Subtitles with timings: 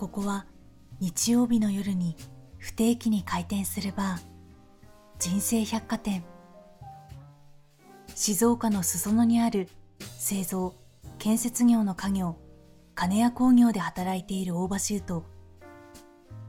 [0.00, 0.46] ここは
[0.98, 2.16] 日曜日の夜に
[2.56, 4.20] 不定期に開店するバー
[5.18, 6.24] 人生百貨店。
[8.14, 9.68] 静岡の裾野にある
[10.16, 10.74] 製造
[11.18, 12.38] 建設業の家業
[12.94, 15.26] 金谷工業で働いている大場修と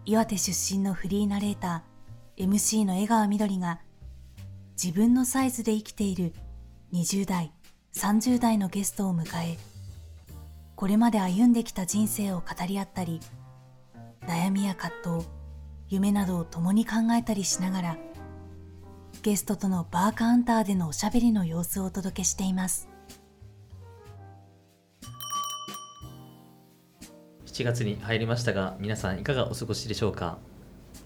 [0.05, 3.81] 岩手出身のフリーナレーター MC の江川みどりが
[4.81, 6.31] 自分のサイズで生きている
[6.93, 7.51] 20代
[7.95, 9.57] 30代のゲストを迎え
[10.77, 13.19] これまで歩んできた人生を語り合ったり
[14.27, 15.27] 悩みや葛藤
[15.89, 17.97] 夢などを共に考えたりしながら
[19.21, 22.87] ゲストとのバーカウンターでのおしゃべりの様子をお届けしています。
[27.45, 30.37] 7月に入りましたが皆さんいかがお過ごしでしょうか？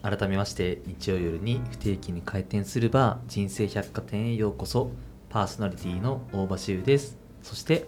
[0.02, 4.92] 改めまして日曜夜に不定期に開店するバー人生百貨店へようこそ。
[5.28, 7.18] パーソナリティの大場修です。
[7.44, 7.88] そして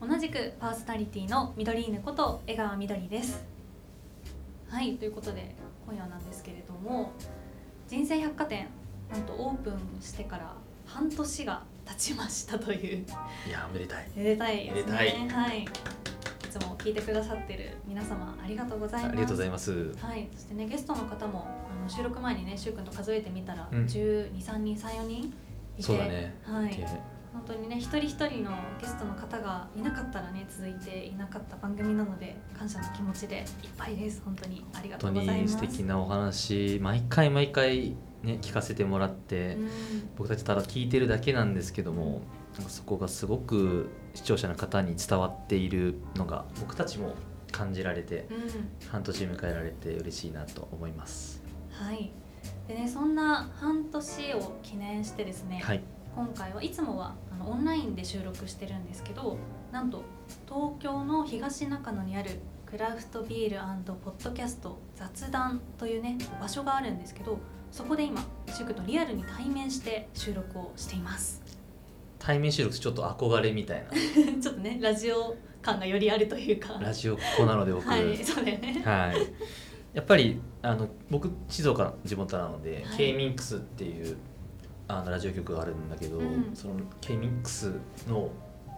[0.00, 3.42] 同じくパーソナリティの緑犬こと江川みどりです
[4.72, 4.96] はい。
[4.96, 5.54] ということで
[5.86, 7.12] 今夜なんですけれども
[7.86, 8.68] 人生百貨店
[9.10, 10.54] なんとオープンしてから
[10.86, 13.04] 半年が経ちましたという。
[13.46, 14.08] いやおめでたい。
[14.16, 14.80] めでたいですね。
[14.80, 15.28] めでたい。
[15.28, 15.62] はい。
[15.62, 15.66] い
[16.50, 19.12] つも聞いてくださってる皆様ありがとうございます。
[19.12, 19.72] ありがとうございます。
[20.00, 23.84] はい、そしてねゲストの方もあの収録前にねしゅうくんと数えてみたら、うん。
[23.84, 25.30] 12、3人34人い
[25.76, 25.82] て。
[25.82, 26.34] そうだね。
[26.44, 26.74] はい。
[26.74, 26.86] で
[27.32, 33.44] 本当にね一人一人のゲストの方がいなかったらね続いていなかった番組なので感謝の気持ちでいっ
[33.76, 34.22] ぱいです。
[34.24, 35.54] 本当にありがと本当にうございます。
[35.54, 39.68] 素敵なお話毎回毎回ね聞かせてもらって、うん。
[40.16, 42.20] 僕たちただ聞いてるだけなんですけども
[42.68, 47.14] そこがすごく視聴者の方に伝わっているのが僕たちも
[47.50, 48.88] 感じられてうん。
[48.90, 51.42] 半年迎えられて嬉しいなと思います。
[51.70, 52.12] はい。
[52.68, 55.82] でねそんな半年を記念してですね、はい
[56.14, 59.38] 今回はいつもはあのオンラインで収録してるんですけど
[59.70, 60.02] なんと
[60.46, 63.56] 東京の東中野にあるクラフトビール
[64.04, 67.38] ポッドキャスト雑談というね場所があるんですけど
[67.70, 71.42] そこで今シュクとリアルに対面して収録をしています。
[72.18, 73.84] 対面収録ちょっと憧れみたい
[74.40, 76.74] ちょっとねラジオ感がよりあるというか。
[76.74, 77.88] なラジオっ子なので僕。
[77.88, 78.82] ははいそうだよね。
[79.94, 82.96] やっぱりあの僕静岡の地元なので、はい。
[82.96, 84.16] K ミックスっていう
[84.98, 86.50] あのラジオ局があるんだけど、うん。
[86.54, 87.72] その K ミックス
[88.08, 88.30] の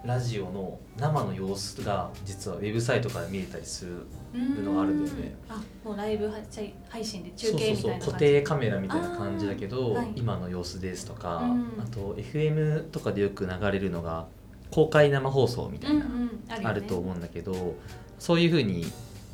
[0.04, 5.34] ラジオの生の様子が実はウェブサイトから見れたりするのがあるんだよね。
[5.48, 5.56] うん。
[5.56, 10.12] あもうライブ配配信で中継みたいな固定カメラみたいな感じだけど、はい。
[10.16, 11.82] 今の様子ですとか、うん。
[11.82, 14.26] あと FM とかでよく流れるのが
[14.70, 16.44] 公開生放送みたいな、うんうん。
[16.48, 16.66] あね。
[16.66, 17.74] あると思うんだけど
[18.18, 18.84] そういうふうに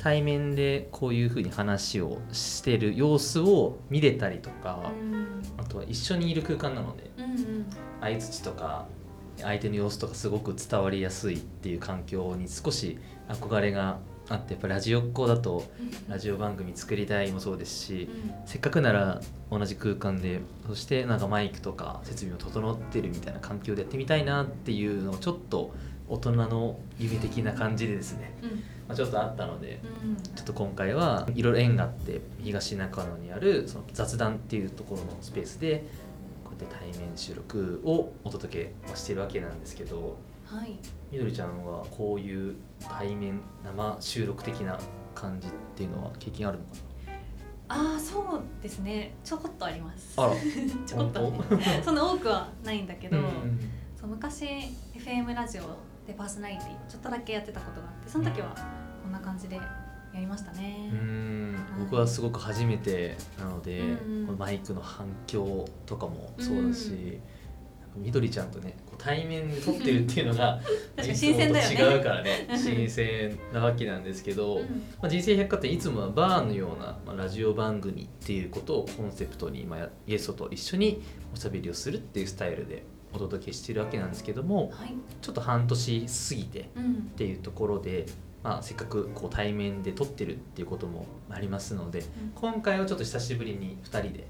[0.01, 5.43] 対面でこういうふうに話をしてる様子を見れたりとか、うん。
[5.57, 7.65] あとは一緒にいる空間なのでうんうん。
[8.01, 8.87] 相づちとか
[9.39, 12.97] 相手の様子とかすごく伝わりやすいっていう環境に少し
[13.29, 15.65] 憧れがあってやっぱラジオっ子だと
[16.09, 18.09] ラジオ番組作りたいもそうですし、
[18.45, 25.71] せっかくなら同じ空間でそしてなんかマイクとか設備も整ってるみたいな環境でやってみたいなっていうのをちょっと
[26.09, 30.15] 大人の夢的な感じでですね、うんうんまあ、ちょっとあったのでうん。
[30.35, 35.85] ちょっと今回はいろいろ縁があって東中野にあるその雑談っていうところのスペースで
[36.43, 40.75] こうやって対面収録をお届けをしてるわけなんですけどはい。
[41.11, 44.79] みどりちゃんはこういう対面生収録的な
[45.15, 46.69] 感じっていうのは経験あるのか
[47.73, 49.13] ああそうですね。
[49.23, 50.17] ちょこっとあります。
[50.85, 51.21] ちょこっと。
[51.55, 53.25] ね そんな多くはないんだけど、うん
[54.01, 54.45] そう昔
[54.95, 55.61] FM ラジオ
[56.07, 58.55] でパーソナリティちょっとだけやってたことがあってその時は
[59.01, 60.89] こんな感じでやりましたね。
[60.91, 64.25] うーん僕はすごく初めてなので、うんうん。
[64.27, 67.21] このマイクの反響とかもそうだし、うん
[67.95, 70.61] みどりちゃんとね対面で撮ってるっていうのが
[71.01, 71.75] 新鮮だよね。
[71.75, 72.47] 違うからね。
[72.55, 74.63] 新鮮なわけなんですけど、うん。
[75.01, 81.01] まあ、人生百貨店いつもはバーのような、まあ、ラジオ番組っていうことをコンセプトに、まあ、ゲストと一緒に
[81.33, 84.93] おしゃべりをするっていうスタイルでお届けしてるわけなんですけどもはい。
[85.21, 88.05] ちょっと半年過ぎてうんっていうところで、
[88.43, 92.03] まあ、せっかくこう対面で撮ってるっていうこともありますので
[92.35, 94.27] 今回はちょっと久しぶりに2人で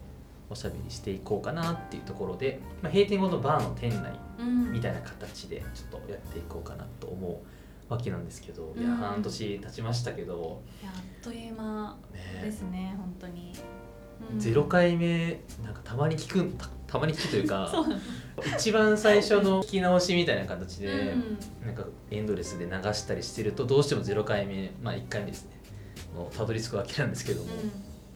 [0.50, 7.42] おしゃべりしていこうかなっていうところで、まあ、閉店後のバーの店内うんみたいな形でちょっとやっていこうかなと思
[7.90, 11.98] うわけなんですけど、いやうん半年経ちましたけど、いやあっという間
[12.42, 13.81] でねすね本当に、うん
[14.38, 17.72] 0回目なんかたまに聞くたたまに聞くというか
[18.58, 21.38] 一番最初の聞き直しみたいな形で、うん。
[21.66, 25.52] なんかエンドレスで流したりしてるとどうしても0回目まあ1回目ですね。
[26.16, 27.50] のたどり着くわけなんですけども、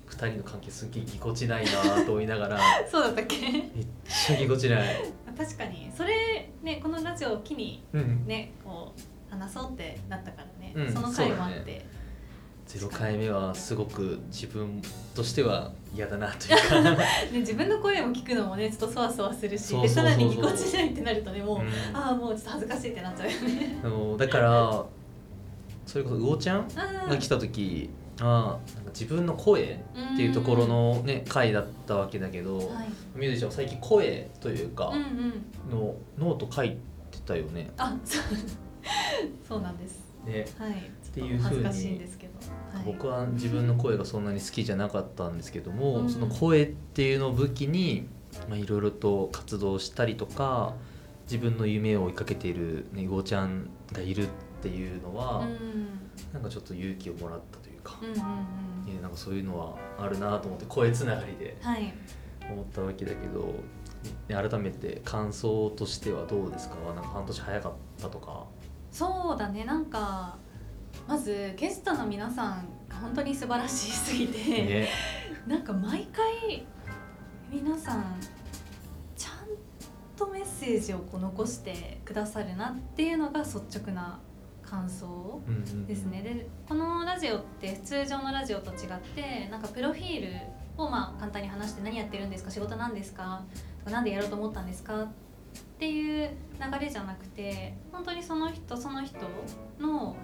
[0.09, 2.61] 2人の関係すっげえぎこちないなと思いながらうん、
[2.91, 3.37] そうだったっけ？
[3.51, 3.63] めっ
[4.05, 4.95] ちゃぎこちない、
[5.37, 5.89] 確かに。
[5.95, 11.85] それねこのラジオを機にうん、ねこう話そうってなったからね、うんその回もあって、
[12.67, 14.81] 0回目はすごく自分
[15.13, 16.81] としては嫌だなというか。
[17.31, 21.95] ね、自分の声を聞くのもねちょっとそわそわするしでさらにぎこちないってなるとねもう、うん。
[21.95, 23.79] ああもうちょっと恥ずかしいってなっちゃうよね。
[23.83, 24.85] あのだから
[25.85, 27.09] それこそ魚ちゃんうん。
[27.09, 27.89] が来た時
[28.19, 29.81] あーなんか自分の声
[30.13, 32.67] っていうところのね回だったわけだけど、はい、
[33.15, 35.79] みずちゃん最近声というかうんうん。
[35.79, 36.77] のノート書い
[37.11, 37.71] てたよね。
[37.77, 38.23] あそう。
[39.47, 40.03] そうなんです。
[40.25, 40.45] ね。
[40.57, 42.33] はいていう風に恥ずかしいんですけど、
[42.77, 46.09] はい、僕は自分の声がそんなに好きじゃなかったんですけども、うん。
[46.09, 48.07] その声っていうのを武器に
[48.47, 50.73] まあいろいろと活動したりとか
[51.23, 54.27] 自分の夢を追いかけているねごちゃんがいるっ
[54.61, 55.87] ていうのは、うん。
[56.33, 58.19] なんかちょっと勇気をもらったというか、うんうんうん。
[58.95, 61.93] ねなんかそういうのはあるなと思って声つながりではい。
[62.51, 66.75] 思ったわけだけど、ね改めて感想としてはどうですか？
[66.93, 68.45] なんか半年早かったとか。
[68.91, 69.65] そうだね。
[69.65, 70.37] なんか
[71.07, 74.89] まずゲストの皆さんが本当に素晴らしすぎて、ね。
[75.47, 76.65] なんか毎回
[77.51, 78.19] 皆さん
[79.15, 79.47] ちゃん
[80.17, 84.19] とメッセージをこう残してくださるなっていうのが率直な
[84.63, 85.39] 感想
[85.87, 86.23] ですね。
[86.23, 90.33] でこのラジオって通常のラジオと違ってなんかプロフィール
[90.77, 93.43] をまあ簡単に話して何やってるんですか仕事なんですか
[93.79, 95.07] とか何でやろうと思ったんですかっ
[95.77, 96.29] ていう
[96.59, 99.19] 流れじゃなくて本当にその人その人
[99.79, 100.15] の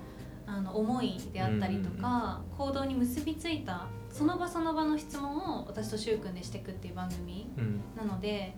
[0.45, 7.81] あの思いであったりとか、行動に結びついたその場その場の質問を私とく君でしていくっていう番組うん。
[7.95, 8.55] なので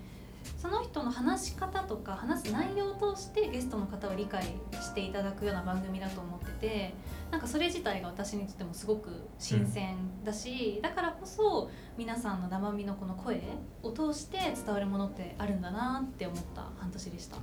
[0.57, 4.43] その人の話し方とか話す内容を通してゲストの方を理解
[4.73, 6.93] していただくような番組だと思ってて
[7.31, 9.09] なんかそれ自体が私にとってもすごく
[9.39, 13.41] 新鮮だし、だからこそ皆さんの生身のこの声
[13.81, 17.37] を通して伝わるものってあるんだなって思った半年でした。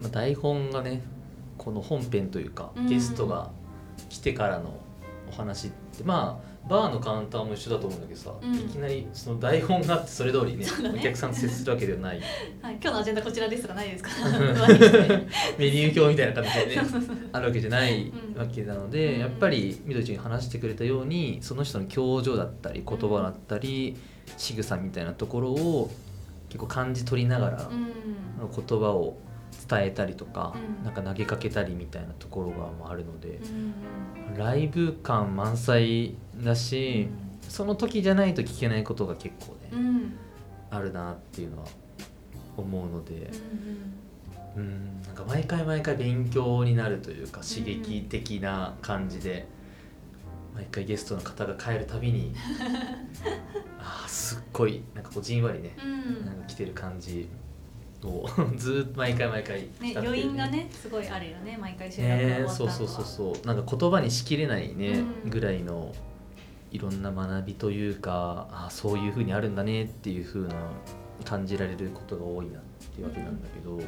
[0.00, 1.02] まあ、台本がね
[1.58, 2.86] この本編というか、うん。
[2.88, 3.50] ゲストが
[4.08, 4.78] 来てからの
[5.30, 8.54] お話ってまあバーのカウンターも一緒だと思うんだけどさ、うん。
[8.54, 10.70] いきなりその台本があってそれ通りねね。
[10.96, 12.20] お客さんと接するわけではない。
[12.62, 14.10] はい、今日のアジェンダこちらですとかないですか？
[15.58, 16.82] メニュー表みたいな感じでね
[17.32, 18.40] あるわけじゃないうん。
[18.40, 19.20] わけなので、うん。
[19.20, 23.96] やっぱりみどりちゃんが話してくれたようにその人の表情だったり言葉だったり、
[24.36, 25.90] 仕草みたいなところを
[26.48, 27.88] 結構感じ取りながら、うん。
[28.50, 29.16] 言葉を
[29.68, 30.84] 伝えたりとか、うん。
[30.84, 37.08] なんか投げかけたりみたいなところがまああるのでう、んライブ感満載だし、
[37.48, 39.78] その時じゃないと聞けないことが結構ね、うん。
[39.78, 40.16] うん
[40.70, 41.68] あるなっていうのは
[42.56, 43.30] 思うので
[44.56, 45.02] うんうん。
[45.02, 49.46] なんか毎回毎回勉強になるというか刺激的な感じで、
[50.52, 52.34] 毎回ゲストの方が帰るたびに
[53.78, 56.26] あーすっごいなんかこうじんわりね、うん。
[56.26, 57.28] なんか来てる感じ
[58.08, 63.46] を ずーっと毎回毎回ね余韻がねすごいあるよね毎回収録が終ねわったそうそうそうそう。
[63.46, 65.30] なんか言葉にしきれないね、うん。
[65.30, 65.92] ぐらいの
[66.70, 70.54] いろんな学びというかあそういうふうにあるんだねっていうふうな
[71.24, 72.62] 感じられることが多いなっ
[72.94, 73.78] ていうわけなんだけど、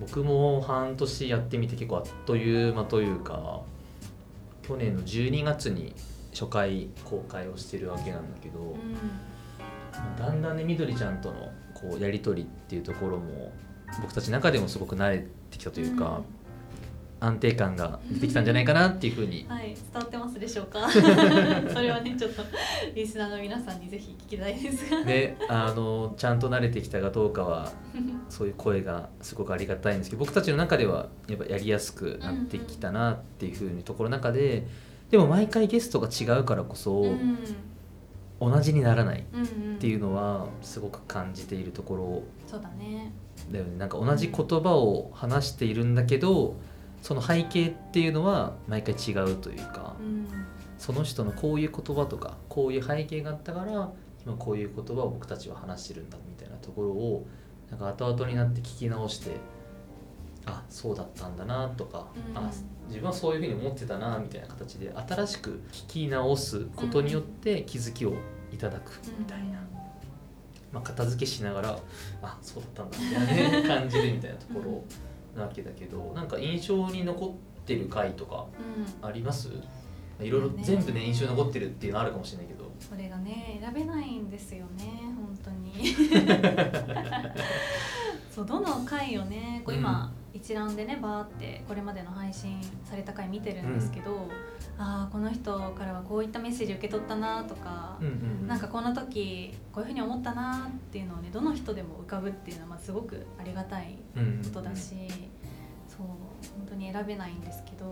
[0.00, 3.62] 僕も半年やってみて結構あっという間というか
[4.62, 5.94] 去年の12月に
[6.32, 11.50] 初回公開をしてるわけなんだけど、うだんだんねみどりちゃんとの
[11.90, 13.52] こうやり取りっていうところも
[14.00, 15.18] 僕たちの中でもすごく慣れ
[15.50, 16.22] てきたというか、
[17.20, 19.44] 安定感が出てきたんじゃないかなっていうふうに。
[19.44, 20.88] んはい伝わってますでしょうか？
[20.90, 21.00] そ
[21.80, 22.42] れはねちょっと
[22.94, 25.04] リスナーの皆さんにぜひ聞きたいですが。
[25.04, 27.70] ねあのちゃんと慣れてきたかどうかは
[28.28, 34.66] そういう声がすごくありがたいんですけど僕たちの中ではやっぱやりやすくなってきたなっていうふうにところの中で
[35.10, 37.38] でも毎回ゲストが違うからこそうん
[38.50, 43.12] 同じにならないっていうのはすごく感じているところそうだね。
[43.50, 43.76] だよね。
[43.76, 46.56] なんか同じ言葉を話しているんだけど
[47.02, 50.26] その背景っていうのは毎回違うというかうん。
[50.78, 53.90] その人のこういう言葉とかこういう背景があったから
[54.24, 57.26] 今こういう言葉を僕たちは話してるんだみたいなところを
[57.70, 59.36] なんか後々になって聞き直して
[60.46, 62.36] あそうだったんだなとか、うん。
[62.38, 62.50] あ
[62.88, 68.14] 自分はそういうふうに思ってたなみたいな形で新しく聞き直すことによって気づきを
[68.54, 69.58] いただくみたいな、
[70.72, 71.78] まあ、片付けしながら
[72.22, 74.84] あそうだったんだみたいなね感じるみたいなところ
[75.36, 77.26] なわけだけどなんか印象に残
[77.60, 78.46] ってる回とか
[79.02, 79.08] うん。
[79.08, 79.48] あります？
[80.20, 82.64] いろいろね全部ね印象に残ってるっていうのあるかもしれないけど。
[82.78, 84.84] それがね選べないんですよね
[85.16, 85.72] 本当に。
[88.30, 94.28] そうどの回をねこう今、一覧でねバーってこれまでの配信された回見てるんですけど、
[94.76, 103.96] ああこの人からはこういったメッセージ受け取ったなとか、うんうんなんかこの時こういうふうに思ったなっていうのをねどの人でも浮かぶっていうのはまあすごくありがたい
[104.44, 105.08] ことだし、
[105.88, 106.06] そう
[106.58, 107.86] 本当に選べないんですけど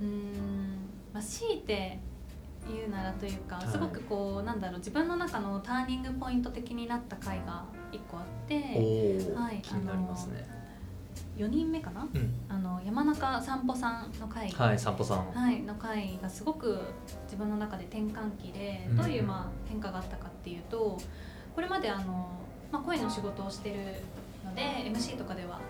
[0.00, 1.98] うーんまあ、強いて
[2.68, 3.66] 言うならというか、はい。
[3.66, 8.54] すごくこうなんだろう自分の中のターニングポイント的になった回が一個あって
[9.34, 10.61] はい気になりますね
[11.36, 12.06] 4人目かな？
[12.14, 12.34] うん。
[12.48, 16.78] あの山中散歩さんの回、はい散歩さん、はい、の回がすごく
[17.24, 18.96] 自分の中で転換期でうん。
[18.96, 20.98] どういうまあ変化があったかっていうと
[21.54, 22.28] これまであの、
[22.70, 23.76] まあ、声の仕事をしてる
[24.44, 24.62] ので
[24.92, 25.60] MC とかでは、ま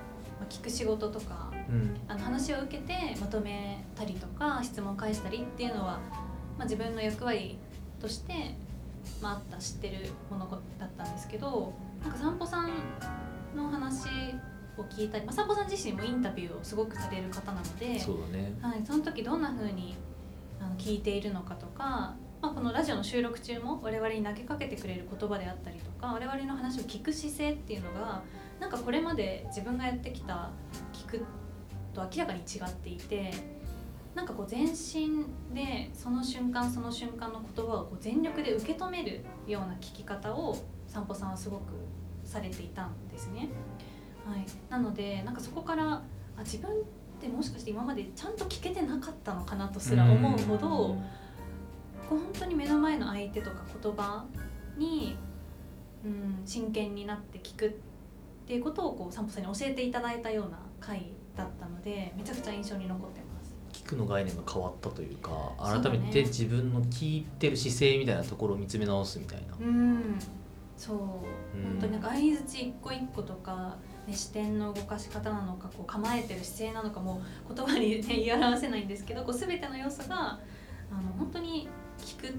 [0.42, 1.96] あ、聞く仕事とかうん。
[2.08, 6.00] あの話を受けてまとめたりとか質問を返したりっていうのは、
[6.58, 7.58] まあ、自分の役割
[8.00, 8.56] として、
[9.20, 12.70] まあ、あった知ってるものだったんですけどなんか散歩さん
[13.56, 14.08] の話
[14.78, 17.98] を聞いたり、まあ、散歩さん自身もインタビューをすごくされる方なので。
[17.98, 19.96] そうだねはい、その時どんな風に
[20.60, 28.22] あの聞いているのかとか、まあ、このラジオの収録中も我々に投げかけてくれる言葉であったりとか我々の話を聞く姿勢っていうのが
[28.60, 30.50] なんかこれまで自分がやってきた
[30.92, 31.24] 聞く
[31.92, 33.32] と明らかに違っていて
[34.14, 35.24] なんかこう全身
[35.54, 41.72] でその瞬間その瞬間の言葉をこう全力で受け止めるような聞き方を散歩さんはすごく
[42.24, 43.48] されていたんですね。
[44.26, 46.02] はい、なのでなんかそこからあ
[46.38, 46.74] 自分っ
[47.20, 50.68] てもしかして今までちゃんと聞けてなかったのかなとすら思うほど、
[52.08, 54.24] こう本当に目の前の相手とか言葉
[54.76, 55.16] に、
[56.04, 57.72] うん、真剣になって聞くっ
[58.46, 63.54] ていうことをこう散歩さんに教えていただいたような回だったのでめちゃくちゃ印象に残ってます。
[63.72, 70.18] 聞くの概念が変わったというか改めて自分の聞いてる姿勢みたいなところを見つめ直すみたいな、うん。
[70.76, 80.40] そう、うん本当になんか相づち一個一個とか、ね、視点の動かし方なのかこう構えてる姿勢なのかもう言葉に、ね、言い表せないんですけどこう全ての要素が
[80.90, 81.68] あの本当に
[81.98, 82.32] 聞くっ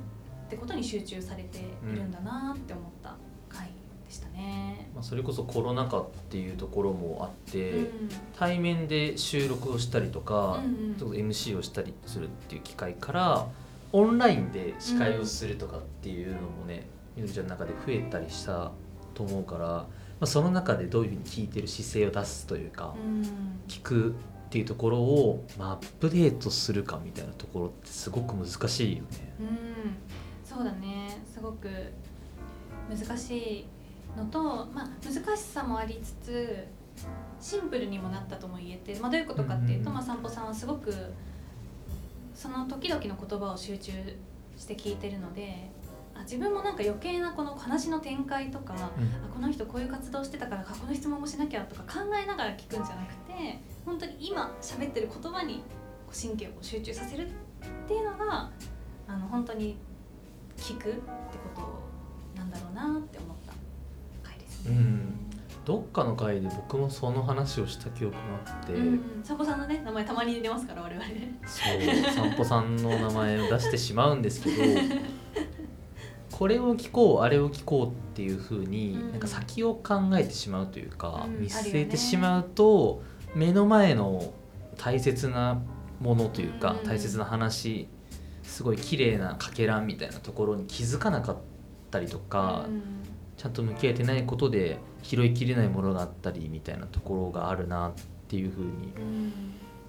[0.50, 1.62] てことに集中されてい
[1.96, 3.15] るんだなって思った
[3.50, 3.67] 回
[4.05, 4.89] でしたね。
[4.93, 7.89] まあ、それこそコロナ禍っていうところもあって、うん
[8.38, 13.48] 対面で収録をしたりとか、うんうんちょっと MC をしたりするっていう機会から
[13.93, 18.72] オンラインで司会をするとかっていうのもね、みどりちゃんの中で増えたりした
[19.13, 19.86] と思うから、
[20.24, 23.24] まあ、その中でどういうふうに聞いてる姿勢を出すというか、うん。
[23.68, 24.13] 聞くっ
[24.50, 29.10] ていうところを、まあ、アップデートするかみたいなところってすごく難しいよね。
[29.42, 29.48] うん、
[30.46, 31.22] そうだね。
[31.34, 31.68] すごく
[32.89, 33.68] 難しい
[34.18, 36.68] のと、まあ、難しさもありつつ
[37.42, 40.94] シンプルにもなったとも言えて、まあ、どういうことかっていうと、まあ、散歩さんはすごく
[42.34, 43.92] その時々の言葉を集中
[44.56, 45.73] して聞いてるのであ
[46.22, 48.91] 自分もなんか余計なこの話の展開とか、あ
[49.34, 55.63] この人こういう活動してたからあこの質問もしなきゃとか考えながら聞くんじゃなくて本当に今喋ってる言葉に
[56.13, 57.29] 神経を集中させるっ
[57.88, 58.50] ていうのが
[59.08, 59.77] あの本当に
[60.58, 61.00] 聞くって
[61.55, 61.62] こ
[62.36, 63.53] となんだろうなって思った
[64.24, 64.77] 回ですね。
[64.77, 65.29] うん。
[65.65, 71.08] どっかの回で僕もその話をした記憶があって、うん、散歩さんのね名前たまに出ますから我々。
[71.46, 72.13] そう。
[72.13, 74.63] 散歩さんの名前を出してしまうんですけど
[76.44, 79.12] これを聞こうあれを聞こうっていうふうに、うん。
[79.12, 83.02] なんか先を考えてしまうというか、うん見据えてしまうと、
[83.34, 84.34] 目の前の
[84.76, 85.62] 大切な
[86.02, 86.90] ものというか、うん。
[86.90, 87.88] 大切な話
[88.42, 91.38] すごい綺麗なかけらみたいなところに気づかなかっ
[91.90, 92.82] たりとか、うん。
[93.38, 97.94] ちゃんと向き合えてないことで拾いきれないものがあったりみたいなところがあるなっ
[98.28, 98.94] ていうふうに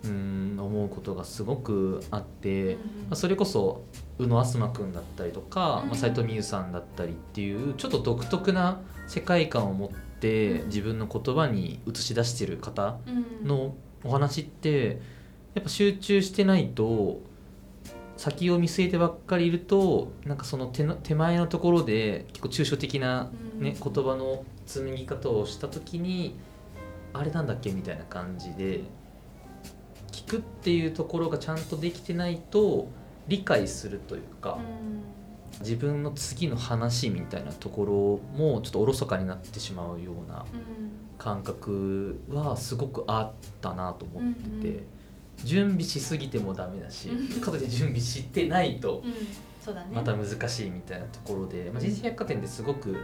[0.04, 2.80] うんうん思うことがすごくあって、うんま
[3.10, 3.84] あ、それこそ
[4.18, 10.66] 宇野東君だったりとか、うんまあ、斉藤美優さんだったりっていうちょっと独特な世界観を持ってうん。
[10.68, 15.00] 自分の言葉に映し出してる方うんのお話って
[15.54, 17.20] やっぱ集中してないと
[18.16, 23.92] 先を見据えてばっかりいるとなんかその手の手前のところで結構抽象的な、ねうん。
[23.92, 26.36] 言葉の紡ぎ方をした時に
[27.12, 28.80] あれなんだっけみたいな感じで
[30.14, 32.88] 聞くっていうところがちゃんとできてないと
[33.26, 34.58] 理解するというか、
[35.60, 44.84] 自分の次の話みたいなところもちょっとおろそかになってしまうようなうん感覚はすごくあったなと思ってて、うんうん。
[45.44, 47.40] 準備しすぎてもダメだしうん。
[47.40, 49.02] かといって準備してないと
[49.92, 52.96] また難しいみたいなところで、まあ、人生百貨店ってすごく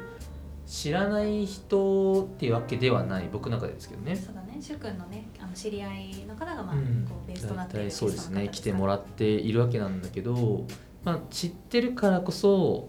[0.71, 4.15] 知らない人っていうわけではない僕の中でですけどね。
[4.15, 4.57] そうだね。
[4.63, 7.05] しゅうくんのねあの知り合いの方がまあ、うん。
[7.09, 8.49] こうベースとな大っている体そうですね。
[8.53, 10.67] 来てもららっているわけなんだけど、
[11.05, 12.89] まあ、知ってるからこそ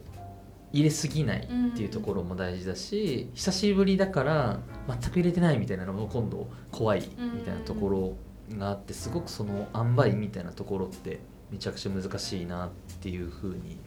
[0.72, 11.20] 入れすぎないっていうところも大事だし、久しぶりだから全く入れてないみたいなのも今度怖いみたいなところがあってすごくその塩梅みたいなところって
[11.52, 12.70] めちゃくちゃ難しいなっ
[13.02, 13.78] ていうふうに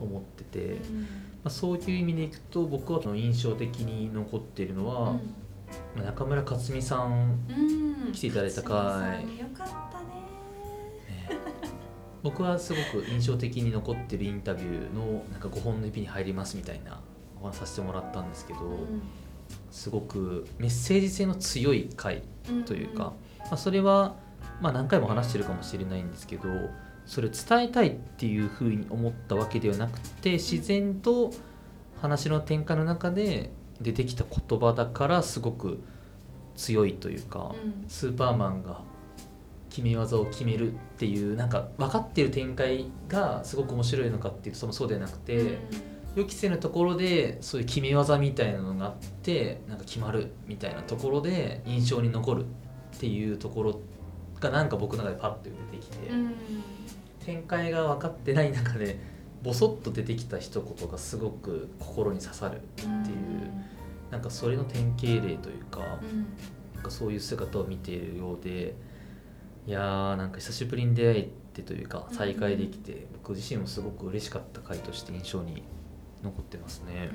[0.00, 1.06] 思ってて、ま
[1.48, 5.12] あ、そういう意味でいくと僕はその印象的に残っているのは、
[5.94, 9.22] まあ中村克実さんうん、うん、来ていただいた回。
[9.22, 10.06] よかったね。
[11.30, 11.38] ね。
[12.22, 17.00] 僕はすごく印象的に残ってるインタビューのなんか5本の指に入りますみたいな
[17.40, 18.60] お話させてもらったんですけど、
[19.70, 22.22] すごくメッセージ性の強い回
[22.66, 24.16] というか、まあ、それは
[24.60, 26.48] まあ何回も話してるかもしれないんですけど
[27.08, 31.32] それ伝えたいっていうふうに思ったわけではなくて自然と
[32.02, 33.50] 話の展開の中で
[33.80, 35.80] 出てきた言葉だからすごく
[36.54, 37.54] 強いというか、
[37.86, 38.82] スーパーマンが
[39.70, 45.58] 決め技を決めるっていうなんか分かってる展開がすごく面白いのかっていうとそのそうではなくて、
[46.14, 53.80] 予期せぬところでそういう決め技みたいなのがあってなんか決まるみたいなところで印象に残るっていうところ
[54.40, 56.10] がなんか僕の中でパッと出てきて、
[57.28, 58.98] 展開が分かってない中で
[59.42, 62.90] ボソッと出てきた一言がすごく心に刺さるっていう、
[64.10, 65.80] なんかそれの典型例というか,、
[66.74, 68.74] なんかそういう姿を見ているようで
[69.66, 75.62] いやーなんか久しぶりに出会えてというか再会できて、僕自身もすごく嬉しかった回として印象に
[76.22, 77.10] 残ってますね。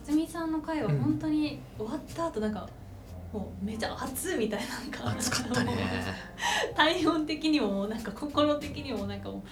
[0.00, 2.68] 勝美さんの回は本当に終わった後なんか、
[3.34, 5.76] もうめちゃ熱みたいななんか熱かったね。
[6.76, 9.42] 体温的にもなんか心的にもなんかも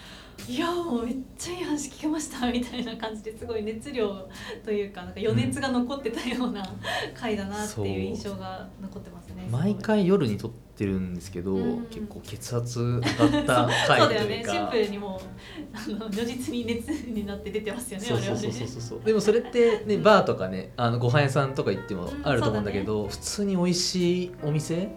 [0.49, 4.29] ういやもうめっちゃいい話聞けましたみたいな感じですごい熱量
[4.65, 6.65] というかなんか余熱が残ってたような
[7.13, 9.49] 回だなっていう印象が残ってますね。
[9.51, 10.47] 毎回夜に撮
[10.83, 13.67] ってるんですけど、うん、結構血圧上がった回というか。
[13.87, 14.45] そうだよね。
[14.49, 19.01] シンプルにもうあの如実に熱になって出てますよねそうそうそうそうそう。
[19.05, 23.07] でもそれってね、バーとかねあのご飯屋さんとか行ってもあると思うんだけど、うん。
[23.07, 24.89] ね、普通に美味しいお店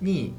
[0.00, 0.34] に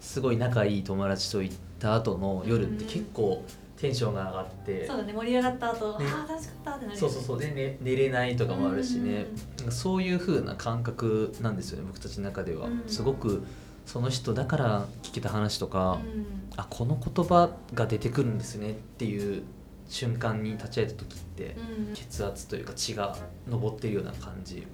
[0.00, 3.44] すごい仲いい友達と行った後の夜って結構、
[3.76, 7.38] テンションが上がってそうだね盛り上がった後、ね、ああ楽しかったってなる、そうそうそう。
[7.38, 9.26] で、ね、寝れないとかもあるしね、
[9.60, 9.66] うん。
[9.66, 13.44] うん、そういう風な感覚なんですよね僕たちの中では、うん、すごく
[13.86, 16.26] その人だから聞けた話とか、うん、
[16.56, 19.42] あこの言葉が出てくるんですねっていう
[19.88, 21.56] 瞬間に立ち会えた時って、
[21.88, 23.16] うん、血圧というか血が
[23.48, 24.66] 上ってるような感じ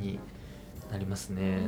[0.00, 0.18] に
[0.90, 1.58] なりますね。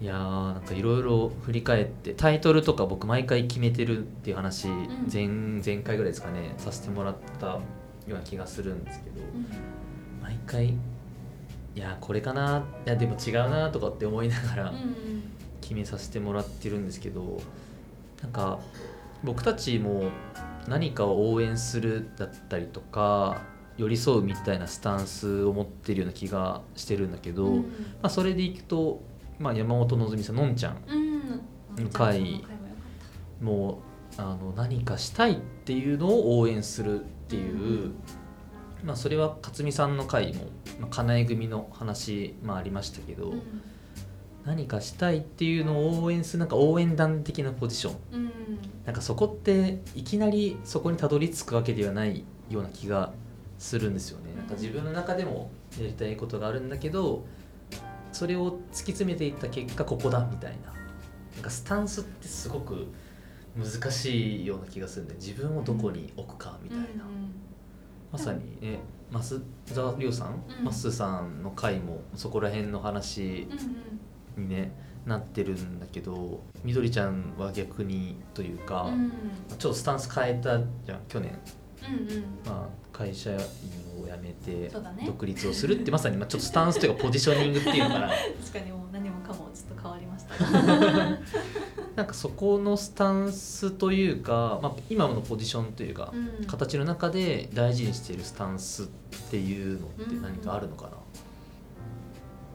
[0.00, 4.68] いやーなんかいろいろ振り返ってタイトルとか僕毎回決めてるっていう話、
[5.12, 5.26] 前
[5.64, 7.62] 前回ぐらいですかねさせてもらったよ
[8.10, 9.16] うな気がするんですけど、
[10.22, 10.74] 毎回い
[11.74, 14.72] やこれかないやでも違うなとかって思いながら
[15.68, 17.42] 決めさせてもらってるんですけど
[18.22, 18.58] なんか
[19.22, 20.04] 僕たちも
[20.66, 23.42] 何かを応援するだったりとか
[23.76, 27.64] 寄り添うみたいなスタンスを持ってるような気がしてるんだけど、うん、ま
[28.04, 29.02] あ、それでいくと、
[29.38, 30.76] まあ、山本のさんのんちゃん
[31.76, 32.42] の回
[33.42, 33.82] も
[34.16, 37.94] あの何かしたいっていうのを応援するっていう、うん、
[38.84, 40.44] まあ、それは勝美さんの回も、
[40.80, 43.32] まあ、金井組の話、まあ、ありましたけど。
[43.32, 43.42] うん
[44.48, 48.32] 何かしたいっていうのを応援するなんか応援団的なポジション、うん、
[48.86, 53.12] なんかそこっていきなりそこにたどり着くわけではないような気が
[53.58, 54.34] するんですよね。
[54.34, 57.26] なんか自分の中でもやりたいことがあるんだけど
[58.10, 60.72] それを突き詰めていった結果ここだみたいな。
[61.34, 62.86] なんかスタンスってすごく
[63.56, 66.94] 難しいような気がするんで自分をどこに置くかみたいな、うんうん、
[68.10, 68.80] まさにね
[69.12, 69.40] 増
[69.74, 73.46] 田亮さん、うん、マスさんの回もそこら辺の話
[74.38, 74.72] にね
[75.06, 79.10] なってるんだけどみどりちゃんは逆にというか、うん、
[79.58, 81.38] ちょっとスタンス変えたじゃん去年、
[81.82, 84.70] うんうん、まあ、会社員を辞めて
[85.06, 88.08] 独立をするって、まさにまあちょっとスタンスというかポジショニングっていうのかな。
[88.44, 90.34] 確かにもう何もかもちょっと変わりました。
[91.96, 98.86] なんかそこのスタンスというか、まあ、今のポジションというか、うん、形の中で大事にしているスタンスっ
[99.30, 101.27] ていうのって何かあるのかな、うん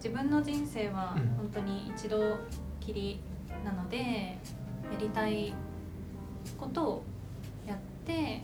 [0.04, 2.38] 自分の人生は本当に一度
[2.82, 3.22] きり
[3.64, 4.38] なので、や
[5.00, 5.54] りたい
[6.58, 7.04] ことを
[7.66, 8.42] やって、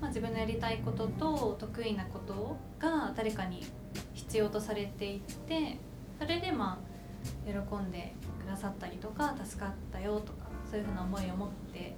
[0.00, 3.64] まあ、自分のやりたいことと得意なことが誰かに
[4.12, 5.78] 必要とされていって
[6.18, 8.12] それでまあ喜んで
[8.44, 11.94] くださったりとか助かったよとかそういうふうな思いを持って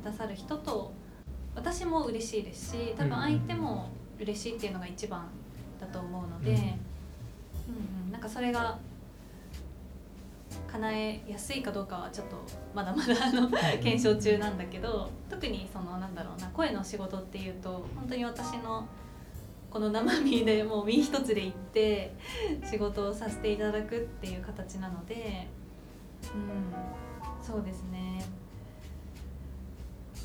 [0.00, 0.92] くださる人と
[1.54, 5.28] 私も嬉しいですし多分相手も嬉しいっていうのが一番
[5.80, 6.50] だと思うので。
[6.50, 6.99] うん
[8.06, 8.78] うん、なんかそれが
[10.70, 12.36] 叶えやすいかどうかはちょっと
[12.74, 18.86] まだまだあの検証中なんだけど特にそのなんだろうな声の仕事っていうと本当に私の
[19.70, 22.14] この生身でもう身一つで行って
[22.68, 25.48] 仕事をさせていただくっていう形なので
[26.34, 28.22] うんそうですね。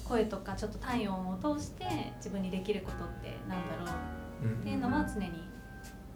[0.07, 1.85] 声とかちょっと体温を通して
[2.17, 3.97] 自分にできることってなんだろ
[4.47, 5.31] うっていうのは常に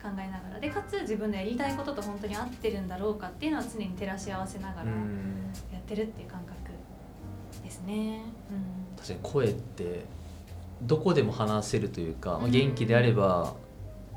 [0.01, 0.59] 考えながら。
[0.59, 6.71] でかつ自分のやりたいことと本当に合ってるんだろうかっていうのは常に照らし合わせながらやってるっていう感覚
[7.63, 10.05] ですね、うん、確かに声って
[10.81, 12.41] どこでも話せるというか、うん。
[12.41, 13.53] まあ元気であれば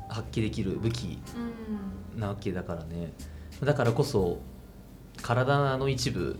[0.09, 1.19] 発揮できる武器
[2.15, 3.11] うなわけだからね。
[3.63, 4.39] だからこそ
[5.21, 6.37] 体の一部。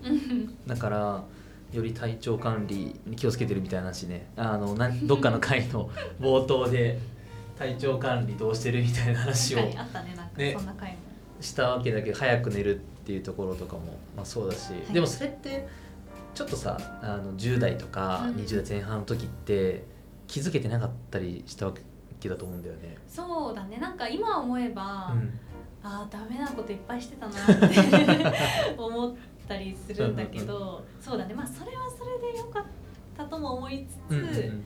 [0.68, 1.24] だから
[1.72, 4.28] より体調管理に気をつけてるみたいな話ね。
[4.36, 7.00] あのなどっかの回の冒頭で
[7.58, 9.76] 体調管理どうしてるみたいな話をね
[10.38, 10.58] ね
[11.40, 14.94] したわけだけど早く寝るっていうところとかも、まあ、そうだし、い。
[14.94, 15.68] でもそれって
[16.34, 19.84] ちょっとさあの10代とかうん20代前半の時って
[20.28, 21.74] 気づけてなかったりしたわ
[22.20, 22.98] けだと思うんだよね。
[23.08, 23.78] そうだね。
[23.78, 25.40] なんか今思えば、うん。
[25.86, 29.14] ああダメなこといっぱいしてたなって 思っ
[29.46, 31.34] たりするんだけどそうだね。
[31.34, 32.64] まあそれはそれでよかっ
[33.18, 34.66] たとも思いつつ、うんうんうん。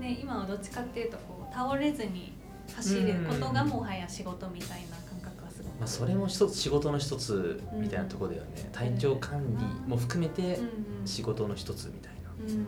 [0.00, 1.16] ね、今はどっちかっていうと
[1.56, 2.34] 倒れずに
[2.74, 10.64] 走ることがもはや仕事みたいな感覚はすごく、まあ、それも一つ仕事の一つみたいなところだよね、体調管理も含めてうん
[11.00, 12.30] うん仕事の一つみたいな。
[12.38, 12.66] うん、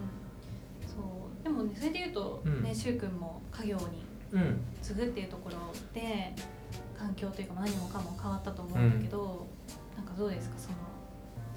[0.87, 1.45] そう。
[1.45, 2.63] でもねそれで言うと、うん。
[2.63, 3.83] ね柊君も家業に
[4.33, 5.57] うん継ぐっていうところ
[5.93, 6.33] で
[6.97, 9.47] 環境というかまあ何もかも変わったと思うんだけど、
[9.97, 10.77] なんかどうですかその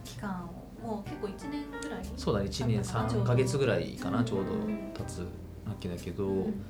[0.04, 0.62] 期間を。
[0.82, 4.46] もう結構1年ぐらいそうだね1年3ヶ月ぐらいかなちょうど
[4.96, 5.28] 経つわ
[5.80, 6.64] けだけど、うん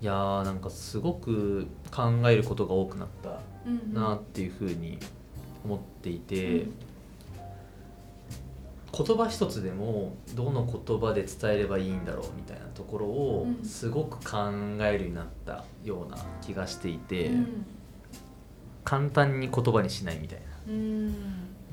[0.00, 4.98] いやーなんかすごく考えることが多くなったうんなっていうふうに
[5.64, 6.74] 思っていて、うん。
[8.92, 13.64] 言葉一つでもどの言葉で伝えればいいんだろうみたいなところをうん。
[13.64, 14.48] すごく考
[14.80, 17.66] えるようになったような気がしていて、うん。
[18.84, 20.72] 簡単に言葉にしないみたいな。
[20.72, 21.06] うん。
[21.08, 21.16] なん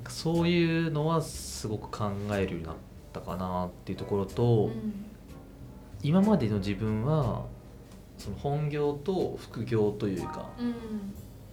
[0.03, 2.75] かそういうのはすごく考えるようになっ
[3.13, 5.05] たかなっていうところと、うん。
[6.03, 7.45] 今までの自分は
[8.17, 10.69] その本業と副業というか、うん。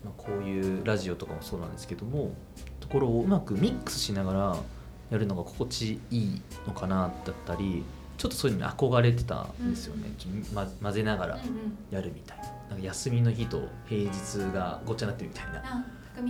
[0.05, 2.35] まあ、こういうラジオとかもそうなんですけども
[2.79, 4.57] ところをうまくミックスしながら
[5.11, 7.83] やるのが心地いいのかなだったり
[8.18, 10.66] ちょっとそういうのに憧れてたんですよね、うん。
[10.83, 11.48] 混ぜながらうんうん。
[11.90, 12.44] やるみたいな。
[12.70, 15.87] なんか休みの日と平日がごっちゃになってるみたいな。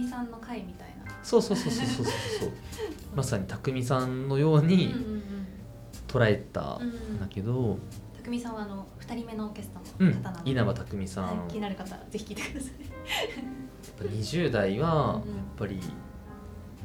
[0.09, 1.13] さんの会みたいな。
[1.23, 2.15] そうそうそうそうそうそう。
[2.41, 2.51] そ う
[3.15, 5.23] まさに匠さんのようにうんうん
[6.09, 7.79] 捉えたうんんだけど、
[8.23, 12.71] 匠さんはあの二人目のゲストうんの方なので、稲葉匠さん、はい気になる方はぜひ聞いてください。
[12.73, 12.77] や
[13.93, 15.31] っぱ20代はやっうん。
[15.31, 15.81] うんぱり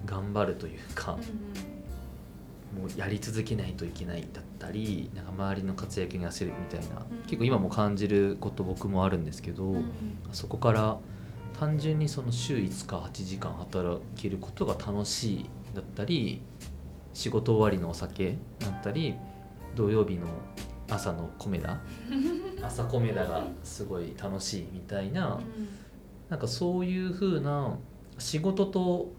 [0.06, 1.20] 頑張るというか、うん
[2.80, 7.18] もうやり続けないといけないだったりなんか周りの活躍に焦るみたいな、うん。
[7.24, 9.86] 結構今も感じること僕もあるんですけど、うんうん。
[10.34, 11.00] そこから
[11.60, 16.42] 単純にその週5日8時間働けることが楽しいだったり
[17.14, 19.16] 仕事終わりのお酒だったり
[19.76, 20.28] 土曜日の
[20.90, 21.78] 朝の米田
[22.62, 25.40] 朝米田がすごい楽しいみたいな、
[26.30, 27.78] なんかそういう風な
[28.18, 29.12] 仕事と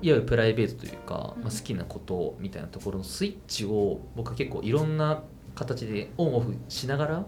[0.00, 1.42] いわゆるプライベートというか、うん。
[1.42, 5.22] まあ、好きなことみたいなところのスイッチを僕は結構いろんな
[5.54, 7.26] 形でオンオフしながら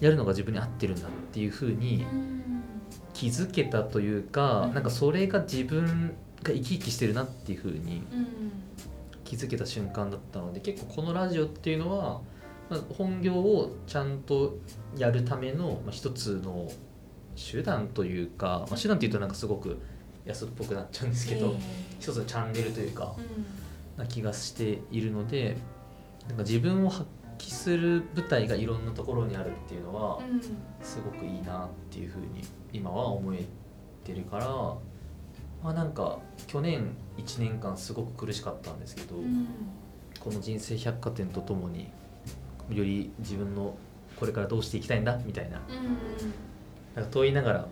[0.00, 2.42] やるのが自分に合ってるんだっていう風にうん。
[3.12, 4.74] 気づけたというか、うん。
[4.74, 8.26] なんかそれが自分が生き生きしてるなっていう風にうん。
[9.24, 12.20] 気づけた瞬間だったので結構このラジオっていうのは、
[12.68, 14.58] まあ、本業をちゃんと
[14.96, 16.68] やるための、まあ、一つの
[17.36, 19.78] 手段というか、まあ、手段っていうとなんかすごく
[20.24, 21.60] 安っぽくなっちゃうんですけど、え
[22.00, 24.02] 一つのチャンネルというかえうん。
[24.02, 25.56] な気がしているので
[26.28, 27.06] なんか自分を発
[27.38, 30.40] 揮する舞台がいろんなところにあるっていうのはうん。
[30.82, 33.44] すごくいいなっていうふうに今は思え
[34.04, 34.46] てるから、
[35.62, 39.46] まあ、なんか去年1年間すごく苦しかったんですけど、うん。
[40.18, 41.88] この人生百貨店とともに
[42.70, 43.76] より自分の
[44.18, 45.58] これからどうしていきたいんだみたいな。
[45.58, 45.76] うん
[46.94, 47.66] なんか問いながら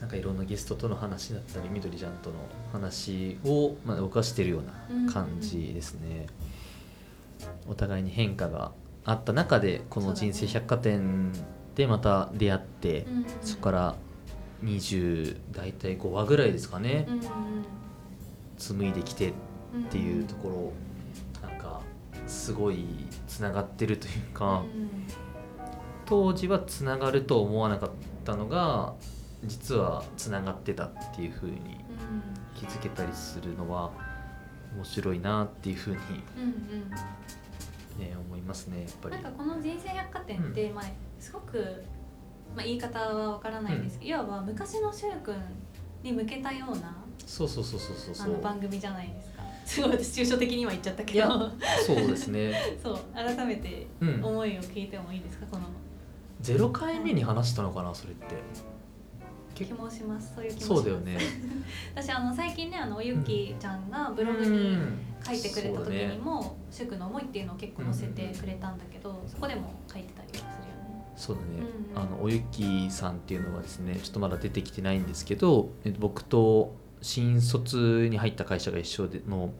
[0.00, 2.36] なんかいろんなゲストとの話だったりみどりちゃんとの
[2.72, 4.62] 話を、まあ、動かしてるよう
[5.04, 6.26] な感じですね。
[7.68, 8.72] お互いに変化が
[9.04, 11.30] あった中でこの人生百貨店
[11.74, 13.26] でまた出会ってうん。
[13.42, 13.94] そこから
[14.64, 17.06] 20大体5話ぐらいですかね。
[17.08, 17.20] うん
[18.58, 19.32] 紡いできてっ
[19.74, 20.72] うんていうとこ
[21.42, 21.80] ろなんか
[22.26, 22.86] すごい
[23.36, 24.62] つながってるというか
[26.04, 27.90] 当時はつながると思わなかっ
[28.24, 28.94] たのが
[29.44, 31.62] 実はつながってたっていう風にうん。
[32.54, 33.90] 気づけたりするのは
[34.76, 36.90] 面白いなっていう風に、うんうん。
[37.98, 39.14] ね、思いますねやっぱり。
[39.16, 39.32] なん。
[39.32, 40.84] かこの人生百貨店って、まあ、
[41.18, 41.82] すごく、
[42.54, 45.34] まあ、言い方はわからないんですけど、いわば昔の柊君
[46.02, 46.94] に向けたような
[47.26, 48.34] そうそうそうそうそうあそう。
[48.34, 49.31] の番組じゃないですか
[49.72, 51.50] すごい私抽象的に今言っちゃったけど。
[51.86, 52.52] そうですね。
[52.82, 54.24] そう改めてうん。
[54.24, 55.46] 思いを聞いてもいいですか？
[55.50, 55.64] この。
[56.42, 58.26] 0回目に話したのかなそれって。
[59.54, 60.32] 気もします。
[60.34, 61.18] そういう気もそうだよね。
[61.94, 64.98] 私あの最近ねあのおゆきちゃんがブログうにん。
[65.24, 71.04] 書いてくれた時にも、主婦の思いっていうのを結構載せてくれたんだけど、そこでも書いてたりするよね。
[71.14, 71.48] そうだね、
[71.94, 72.14] うんうん。
[72.14, 79.52] あのおゆきさんっていうのはですねちょっとまだ出てきてないんですけど、えっと、僕と新卒に入った会社が一緒での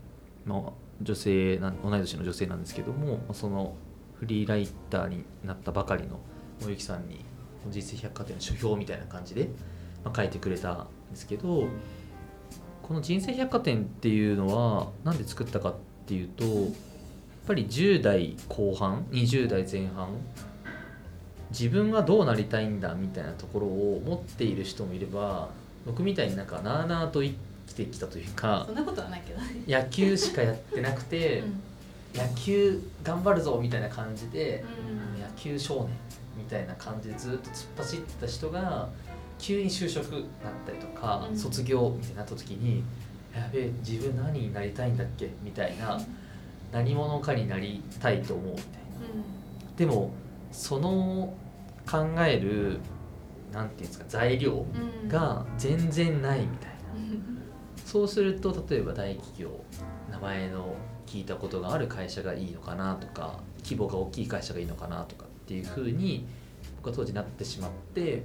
[1.00, 3.74] 女性同い年の女性なんですけどもその
[4.14, 6.20] フリーライターになったばかりの
[6.64, 7.24] おゆきさんに
[7.68, 9.48] 人生百貨店の書評みたいな感じで、
[10.04, 11.66] まあ、書いてくれたんですけど
[12.82, 15.74] この人生百貨店っていうのは何で作ったかっ
[16.06, 16.54] ていうとやっ
[17.48, 20.08] ぱり10代後半20代前半
[21.50, 25.50] 自分はどうなりたいんだみたいなところを持っている人もいれば
[25.84, 27.34] 僕みたいになんかなあなあと生
[27.66, 29.64] きてきたというかそんなことはないけどね。
[29.66, 31.60] 野球しかやってなくて、うん。
[32.20, 34.64] 野球頑張るぞみたいな感じで、
[35.16, 35.22] うん。
[35.22, 35.88] 野球少年
[36.36, 38.88] みたいな感じでずっと突っ走ってた人が
[39.38, 41.36] 急に就職になったりとか、うん。
[41.36, 42.82] 卒業みたいになった時に
[43.34, 46.00] やべえ自分何になりたいんだっけみたいな
[46.70, 48.68] 何者かになりたいと思うみたいな。
[49.76, 50.12] でも
[50.52, 51.34] その
[51.90, 52.78] 考える
[53.52, 54.64] なんていうんですか材料
[55.02, 55.08] うん。
[55.08, 57.42] が全然ないみたいな、うん。
[57.84, 59.50] そうすると例えば大企業
[60.10, 60.74] 名前の
[61.06, 66.26] 聞いたことがある会社がいいのかなとか規模が大きい会社がいいのかなとかっていうふうに
[66.76, 68.22] 僕は当時なってしまって、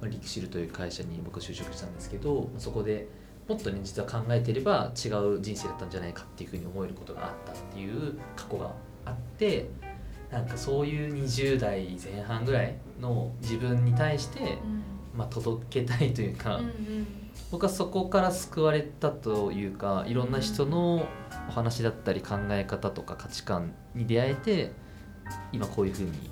[0.00, 3.08] まあ、リクシルという会社に僕は就職したんですけどそこで
[3.48, 8.72] もっとね実は考えてれば違う人生だったんじゃないかっていうふうに思えることがあったっていう過去が
[9.04, 9.68] あって
[10.32, 14.58] なんかそういう20代前半ぐらいの自分に対して、
[15.14, 17.06] まあ、届けたいというか、うんうん。
[17.50, 21.06] 僕はそこから救われたというかいろんな人の
[21.48, 24.72] お話だったり考え方とか価値観に出会えて
[25.52, 26.30] 今こういうふうに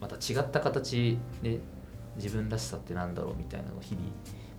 [0.00, 1.60] また違った形で
[2.16, 4.06] 自分らしさってなんだろうみたいなのを日々、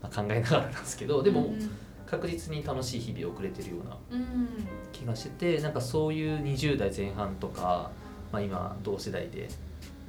[0.03, 1.69] まあ、考えながらなんですけどでもうん
[2.05, 4.47] 確実に楽しい日々を送れてるようなうん。
[4.91, 7.89] 気がしててなんかそういう20代前半とか、
[8.35, 9.47] まあ、今同世代で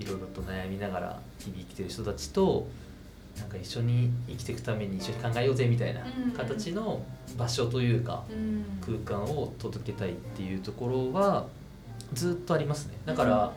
[0.01, 2.67] いろいろと悩みながら日々生きてる人たちと
[3.39, 6.33] なんか一緒に生きていくために一緒に考えようぜみたいなうん。
[6.33, 7.03] 形の
[7.39, 8.65] 場所というかうん。
[8.81, 11.47] 空間を届けたいっていうところは
[12.15, 12.95] ずっとありますね。
[13.05, 13.53] だから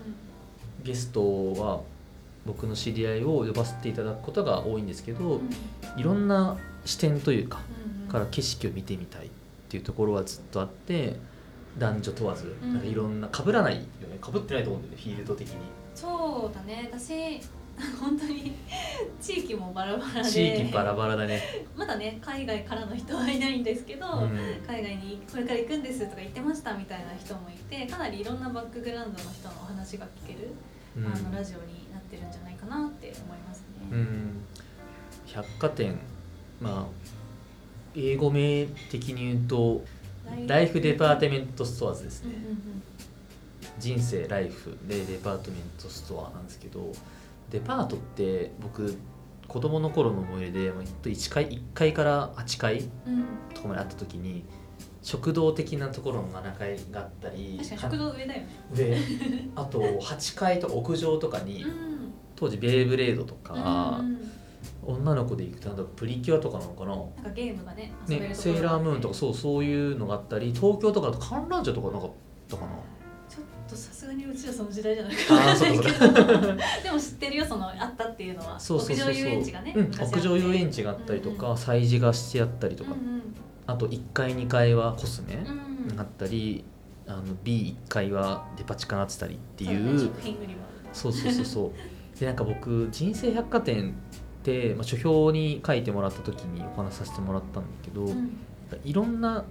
[0.84, 1.82] ゲストは
[2.45, 5.41] 僕の知り合いを呼ばせていただくことが多いんですけど
[5.97, 7.62] いろんな視点というか
[8.10, 9.29] から景色を見てみたいっ
[9.69, 11.15] ていうところはずっとあって
[11.77, 12.73] 男女問わずうん。
[12.73, 14.19] なんかいろんな被らないよね。
[14.23, 15.55] 被ってないと思うんだよねフィールド的に。
[15.95, 16.89] そうだね。
[16.91, 17.41] 私
[17.99, 18.55] 本当に
[19.21, 20.29] 地域もバラバラで。
[20.29, 21.41] 地域バラバラだね、
[21.77, 24.38] まだね海外からの人はいないんですけど、うん。
[24.67, 30.49] 海外にこれから行くんですとか言ってましたみたいな人もいてかなりいろんなバックグラウンドの人のお話が聞ける、
[30.97, 31.05] うん。
[31.05, 33.65] あのラジオになってるんじゃないかなって思いますね。
[33.91, 34.45] うん。
[35.25, 35.99] 百貨店
[36.60, 36.86] まあ
[37.95, 39.82] 英語名的に言うと
[40.48, 42.34] Life Department Stores ですね、
[43.78, 46.92] 人生 Life で Department Store なんですけど
[47.52, 48.98] デパートって僕
[49.48, 52.84] 子供の頃の思い出でまあ1階 ,1 階から8階
[53.54, 54.46] とかまであった時に
[55.02, 58.48] 食堂的なところの7階があったり確かに食堂上だよね。
[58.74, 58.98] で
[59.56, 61.89] あと8階とか屋上とかにうん。
[62.36, 64.32] 当時ベイブレードとかうんうん
[64.86, 66.95] 女の子で行くとなんだプリキュアとかなのかな？
[66.95, 72.12] なんかゲームがね遊べね、るところセーラームーンとかちそうそういうのがあったり東京とかだと観覧車とかなかっ
[72.50, 72.72] たかな？
[72.72, 76.24] ょっとさすがにうちはその時代じゃないあーそうかそうか。
[76.84, 78.60] でも知ってるよそのあったっていうのは。
[78.60, 79.10] そうそうそうそう。
[79.12, 80.15] 屋上遊園地がね、うん、昔あって。
[80.17, 83.22] 屋上遊園地があったりとか、うん催事がしてあったりとか、うん
[83.67, 85.95] あと1階2階はコスメうんうん。
[85.95, 86.63] があったり、
[87.06, 90.00] あの B1 階はデパ地下なってたりっていう。
[90.00, 90.13] そうね
[90.91, 91.72] そうそうそうそ
[92.15, 92.19] う。
[92.19, 93.93] でなんか僕人生百貨店
[94.76, 98.38] まあ、書評に書いてもらった時にお話しさせてもらったんだけど、うん。
[98.84, 99.44] いろんな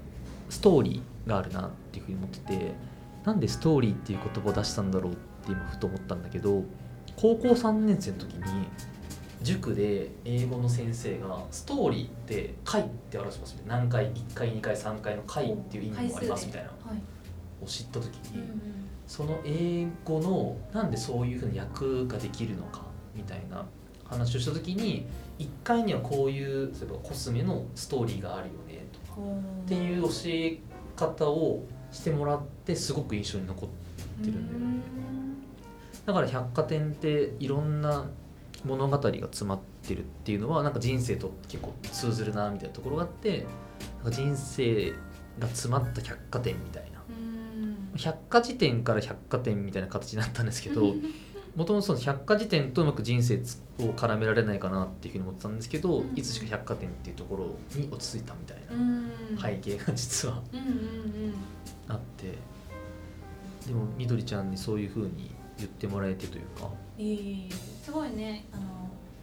[0.48, 2.72] ストーリーがあるなっていうふうに思ってて
[3.24, 6.62] なんでストーリーっていう言葉を出したんだろうって今ふと思ったんだけど
[7.16, 8.42] 高校3年生の時に
[9.42, 13.64] 塾で英語の先生がストーリーって回って表しますよね。
[13.66, 16.68] 何回1回2回3回の回っていう意味もありますみたいな。
[16.68, 17.64] はい。
[17.64, 22.82] を知った時に、うんその英語のなんでそういうふうに訳ができるのか
[23.14, 23.64] みたいな
[24.08, 25.06] 話をした時に
[25.38, 29.20] 1回にはこういう例えばコスメのストーリーがあるよねとかう。
[29.22, 30.58] んっていう教え
[30.96, 33.68] 方をしてもらってすごく印象に残っ
[34.24, 34.82] てるんだよね。
[36.06, 38.06] だから百貨店っていろんな
[38.64, 43.46] 物語が詰まってるっていうのはなんか人生と結構通ずるなみたいなところがあって
[44.02, 44.92] なんか人生
[45.38, 47.02] が詰まった百貨店みたいな。
[47.08, 47.90] うん。
[47.96, 50.94] 百科事典から百貨店みたいな形になったんですけど
[51.58, 53.34] もともと百貨事典とうまく人生
[53.80, 56.12] を絡められないかなっていうふうに思ってたんですけど、うん。
[56.14, 59.10] いつしか百貨店っていうところに落ち着いたみたいなうん。
[59.36, 61.34] 背景が実はうんうんうん
[61.88, 62.38] あって。
[63.66, 66.70] でもみどりちゃんにそういうふうに言ってもらえてというか。
[66.96, 67.48] いい
[67.82, 68.62] すごいねあの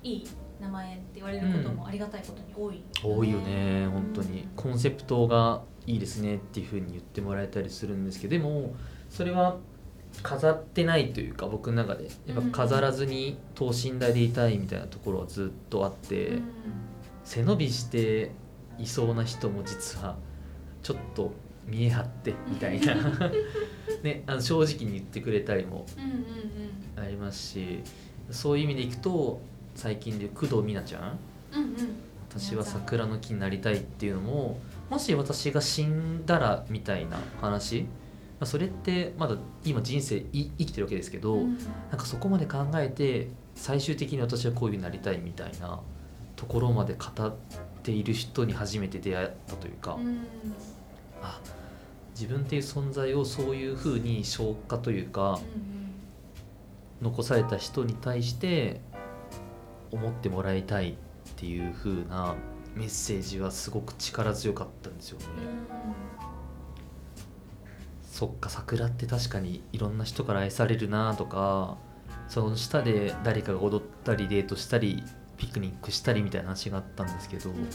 [0.04, 0.28] いい
[0.60, 8.76] 名前って言われることもありがたいことに多い、多いよね本当にうんコンセプトがいいですねっていうふうに言ってもらえたりするんですけどでも
[9.10, 9.58] それは
[10.24, 16.44] 飾ってないというか僕の中でやっぱ飾らずに等身大でいたいみたいなところはずっとあって、うん。
[17.26, 18.32] 背伸びして
[18.78, 20.16] いそうな人も実は
[20.84, 21.34] ちょっと
[21.66, 22.94] 見え張ってみたいな、
[24.04, 25.88] ね、あの正直に言ってくれたりも
[26.96, 27.80] ありますし
[28.30, 29.42] そういう意味でいくと
[29.74, 31.20] 最近で工藤美奈ちゃん。
[31.54, 31.76] うんうん。
[32.30, 37.88] 私は桜の木になりたいっていうのももし私が死んだらみたいな話、ま
[38.42, 41.58] あ、それってまだ今人生い生きてるわけですけど、うん。
[41.58, 45.80] なんかそこまで考えて最終的に私はこういうふうになりたいみたいな
[46.36, 47.36] ところまで語っ
[47.84, 50.26] ている人に初めて出会ったというか、うん。
[51.22, 51.40] あ
[52.14, 55.40] 自分っていう存在をそういうふうに消化というか
[57.02, 58.80] 残された人に対して
[59.92, 60.94] 思ってもらいたいっ
[61.36, 62.36] ていうふうな
[62.74, 65.26] メッセージはすごく力強かったんですよね。
[68.16, 71.76] そっか桜って確かにいろんな人から愛されるなとか
[72.30, 75.04] その下で誰かが踊ったりデートしたり
[75.36, 77.68] ピクニックしたりみたいな話があったんですけど、うん。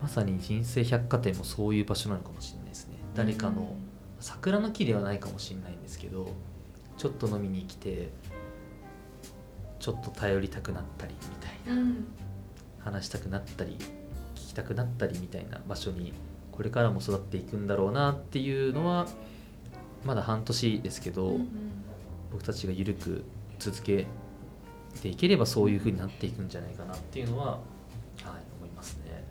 [0.00, 2.94] まさに人生百貨店もそういう場所なのかもしれないですね。
[3.14, 3.76] 誰かの
[4.20, 6.30] 桜の木ではないかもしれないんですけど
[6.96, 8.08] ちょっと飲みに来て
[9.80, 12.06] ちょっと頼りたくなったりみたいなうん。
[12.78, 13.76] 話したくなったり
[14.34, 16.14] 聞きたくなったりみたいな場所に
[16.56, 19.06] これからも育っていくんだろうなっていうのは
[20.04, 21.48] まだ半年ですけど、うんうん。
[22.32, 23.24] 僕たちが緩く
[23.58, 24.06] 続け
[25.00, 27.58] ていければそういう風になっていくんじゃないかなっていうのは、はい、
[28.58, 29.24] 思いますね。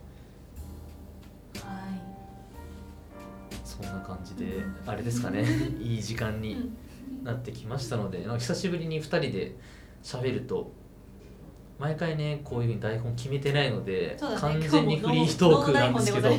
[1.61, 2.01] はい。
[3.63, 5.43] そんな感じでうんあれですかね。
[5.81, 6.77] いい時間にうん
[7.25, 9.55] なってきましたので久しぶりに2人で
[10.03, 10.71] 喋ると
[11.77, 14.27] 毎回ねこういうふうに台本決めてないので、ね。
[14.38, 16.29] 完全にフリートークなんですけど。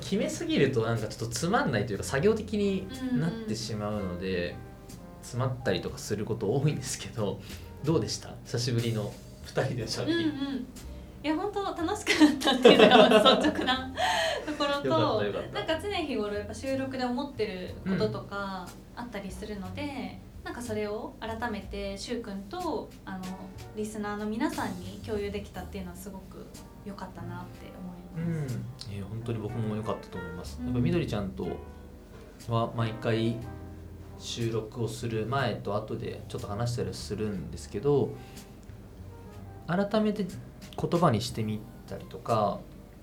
[0.00, 4.56] 決めすぎるとなんかちょっとつまんないというか作業的になってしまうので、
[5.26, 7.40] 詰まったりとかすること多いんですけど
[7.84, 9.12] どうでした久しぶりの
[9.46, 10.66] 2人でのしゃべり、うんうん
[11.24, 13.92] いや本当楽しくなったっていうのが率直な
[14.46, 15.22] ところと
[15.52, 23.24] なんか常日頃やっぱ収録で思ってることとかあったりするので、なんかそれを改めてしゅうくんとあの
[23.76, 26.46] リスナーの皆さんに共有できたっていうのはすごく
[26.84, 27.66] 良かったなって
[28.16, 28.54] 思います。
[28.54, 30.58] うん、えー本当に僕も良かったと思います。
[30.60, 31.48] うんやっぱみどりちゃんと
[32.48, 33.36] は毎回
[34.20, 38.10] 収録をする前と後でちょっと話したりするんですけど
[39.66, 40.26] 改めて
[40.80, 42.60] 言葉にしてみたりとか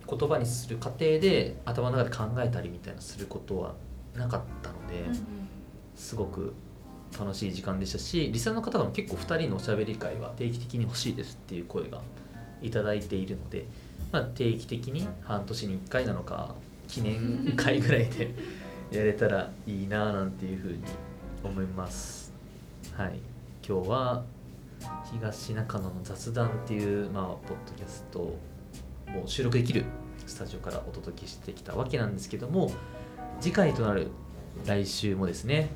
[0.09, 3.75] 言葉にする過程で頭の中で考えたりみたいなすることは
[4.15, 5.23] なかったので、うんうん
[5.95, 6.55] すごく
[7.17, 12.01] 楽しい時間でしたしリスナーの方からも結構2人のおしゃべり会は定期的に欲しいですっていう声が
[12.61, 13.65] いただいているので、
[14.11, 16.55] まあ、定期的に半年に1回なのか
[16.87, 18.33] 記念会ぐらいで
[18.91, 20.77] やれたらいいななんていうふうに
[21.43, 22.31] 思います。
[22.95, 23.19] はい、
[23.67, 24.23] 今日は
[25.11, 28.37] 東中野の雑談っていう、まあ、ポッドキャストを
[29.25, 29.85] 収録できる
[30.27, 32.71] スタジオからお届けしてきたわけなんですけども
[33.39, 34.07] 次回となる
[34.65, 35.69] 来週もですね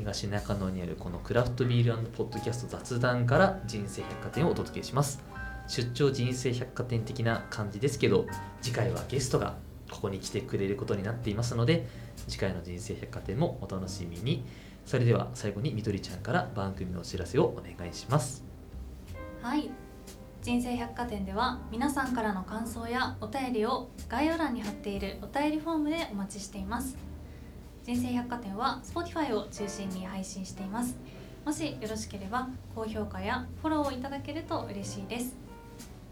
[0.00, 5.22] 東中野にあるこのクラフトビールポッドキャスト雑談から人生百貨店をお届けします。
[5.68, 8.26] 出張人生百貨店的な感じですけど
[8.62, 9.56] 次回はゲストが
[9.90, 11.86] ここに来てくれることになっていますので
[12.28, 14.42] 次回の人生百貨店もお楽しみに。
[14.86, 18.42] それでは最後にみどりちゃんから番組のお知らせをお願いします。
[19.42, 19.70] はい。
[20.40, 27.09] 人生百貨店では皆さんからの感想やお便りを概要欄に貼っているお便りフォームでお待ちしています。
[27.90, 30.94] 人生百貨店は Spotify を中心に配信しています。
[31.44, 35.34] もしよろしければ高評価やフォローをいただけると嬉しいです。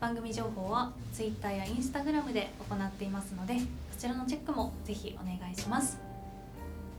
[0.01, 3.59] 番組情報は Twitter や Instagram で行っていますので
[3.93, 6.01] そちらのチェックもぜひお願いします。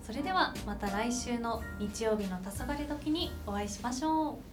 [0.01, 4.48] それではまた来週の日曜日の黄昏時にお会いしましょう。